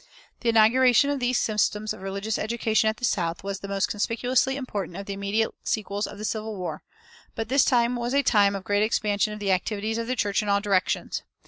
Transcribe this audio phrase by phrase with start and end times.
[0.39, 4.55] The inauguration of these systems of religious education at the South was the most conspicuously
[4.57, 6.81] important of the immediate sequels of the Civil War.
[7.35, 10.41] But this time was a time of great expansion of the activities of the church
[10.41, 11.21] in all directions.